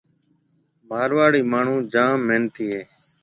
[0.87, 2.81] مارواڙي ماڻھون جام محنتي ھيَََ